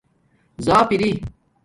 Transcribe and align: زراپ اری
زراپ 0.65 0.89
اری 0.93 1.11